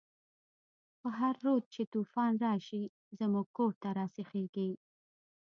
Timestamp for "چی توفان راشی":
1.73-2.83